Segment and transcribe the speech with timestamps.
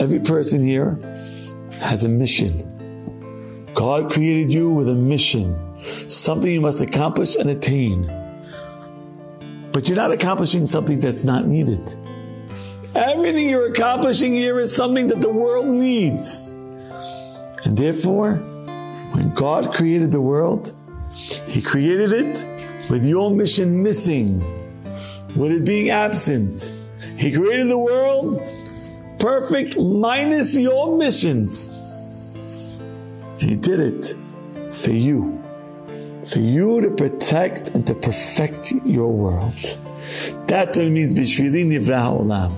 [0.00, 0.98] Every person here
[1.72, 3.68] has a mission.
[3.74, 5.54] God created you with a mission,
[6.08, 8.06] something you must accomplish and attain.
[9.72, 11.98] But you're not accomplishing something that's not needed.
[12.94, 16.52] Everything you're accomplishing here is something that the world needs.
[17.64, 18.36] And therefore,
[19.12, 20.74] when God created the world,
[21.12, 24.40] He created it with your mission missing,
[25.36, 26.72] with it being absent.
[27.18, 28.40] He created the world
[29.20, 31.68] perfect minus your missions.
[33.40, 35.36] And He did it for you.
[36.24, 39.54] For you to protect and to perfect your world.
[40.46, 42.56] That's what it means, Bishvili Nivra Olam.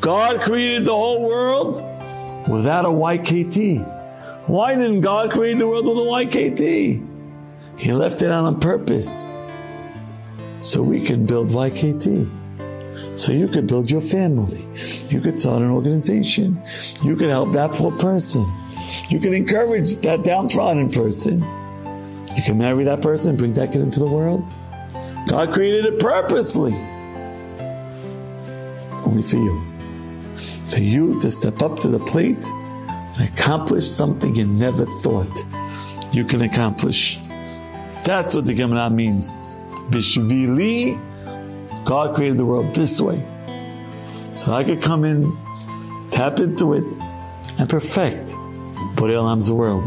[0.00, 1.76] God created the whole world
[2.48, 4.48] without a YKT.
[4.48, 7.06] Why didn't God create the world with a YKT?
[7.76, 9.28] He left it out on purpose
[10.62, 12.45] so we can build YKT.
[13.16, 14.66] So you could build your family.
[15.08, 16.62] You could start an organization.
[17.02, 18.46] You could help that poor person.
[19.08, 21.40] You can encourage that downtrodden person.
[22.36, 24.44] You can marry that person, bring that kid into the world.
[25.26, 26.74] God created it purposely.
[29.04, 29.62] Only for you.
[30.66, 35.34] For you to step up to the plate and accomplish something you never thought
[36.12, 37.18] you can accomplish.
[38.04, 39.38] That's what the Gemara means.
[39.90, 41.00] Bishvili,
[41.86, 43.24] God created the world this way.
[44.34, 45.32] So I could come in,
[46.10, 46.84] tap into it,
[47.58, 48.32] and perfect
[48.96, 49.84] Borei Olam's world.